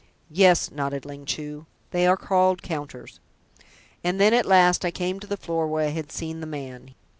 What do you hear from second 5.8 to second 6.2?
I had